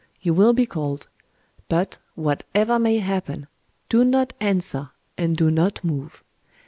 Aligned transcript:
You 0.19 0.33
will 0.33 0.53
be 0.53 0.65
called. 0.65 1.09
But, 1.69 1.99
whatever 2.15 2.79
may 2.79 2.97
happen, 2.97 3.45
do 3.87 4.03
not 4.03 4.33
answer, 4.41 4.89
and 5.15 5.37
do 5.37 5.51
not 5.51 5.83
move. 5.83 6.23